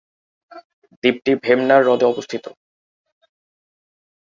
দ্বীপটি 1.03 1.31
ভেম্বনাড় 1.43 1.83
হ্রদে 1.85 2.05
অবস্থিত। 2.05 2.45